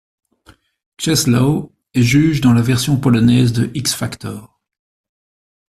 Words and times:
Czesław 0.97 1.69
est 1.93 2.01
juge 2.01 2.41
dans 2.41 2.53
la 2.53 2.63
version 2.63 2.97
polonaise 2.99 3.53
de 3.53 3.69
X-Factor. 3.75 4.59